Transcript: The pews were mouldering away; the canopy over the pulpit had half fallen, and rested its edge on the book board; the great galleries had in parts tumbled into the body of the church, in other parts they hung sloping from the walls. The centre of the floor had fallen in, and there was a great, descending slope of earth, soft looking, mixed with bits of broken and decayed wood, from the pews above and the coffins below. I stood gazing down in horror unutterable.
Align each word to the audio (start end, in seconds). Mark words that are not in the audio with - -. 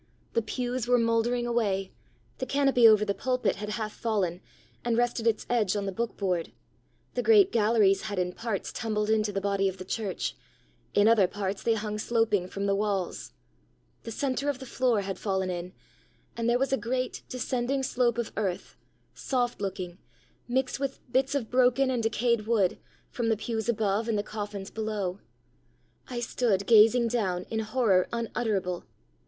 The 0.33 0.41
pews 0.41 0.87
were 0.87 0.97
mouldering 0.97 1.45
away; 1.45 1.91
the 2.39 2.47
canopy 2.47 2.87
over 2.87 3.05
the 3.05 3.13
pulpit 3.13 3.57
had 3.57 3.69
half 3.69 3.93
fallen, 3.93 4.41
and 4.83 4.97
rested 4.97 5.27
its 5.27 5.45
edge 5.47 5.75
on 5.75 5.85
the 5.85 5.91
book 5.91 6.17
board; 6.17 6.51
the 7.13 7.21
great 7.21 7.51
galleries 7.51 8.01
had 8.01 8.17
in 8.17 8.33
parts 8.33 8.73
tumbled 8.73 9.11
into 9.11 9.31
the 9.31 9.39
body 9.39 9.69
of 9.69 9.77
the 9.77 9.85
church, 9.85 10.35
in 10.95 11.07
other 11.07 11.27
parts 11.27 11.61
they 11.61 11.75
hung 11.75 11.99
sloping 11.99 12.47
from 12.47 12.65
the 12.65 12.73
walls. 12.73 13.33
The 14.01 14.09
centre 14.11 14.49
of 14.49 14.57
the 14.57 14.65
floor 14.65 15.01
had 15.01 15.19
fallen 15.19 15.51
in, 15.51 15.71
and 16.35 16.49
there 16.49 16.57
was 16.57 16.73
a 16.73 16.77
great, 16.77 17.21
descending 17.29 17.83
slope 17.83 18.17
of 18.17 18.31
earth, 18.35 18.75
soft 19.13 19.61
looking, 19.61 19.99
mixed 20.47 20.79
with 20.79 20.99
bits 21.11 21.35
of 21.35 21.51
broken 21.51 21.91
and 21.91 22.01
decayed 22.01 22.47
wood, 22.47 22.79
from 23.11 23.29
the 23.29 23.37
pews 23.37 23.69
above 23.69 24.07
and 24.09 24.17
the 24.17 24.23
coffins 24.23 24.71
below. 24.71 25.19
I 26.07 26.21
stood 26.21 26.65
gazing 26.65 27.09
down 27.09 27.43
in 27.51 27.59
horror 27.59 28.07
unutterable. 28.11 28.85